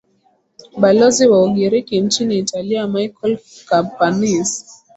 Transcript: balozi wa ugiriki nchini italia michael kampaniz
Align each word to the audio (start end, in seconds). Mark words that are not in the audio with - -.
balozi 0.77 1.27
wa 1.27 1.43
ugiriki 1.43 2.01
nchini 2.01 2.37
italia 2.37 2.87
michael 2.87 3.37
kampaniz 3.69 4.65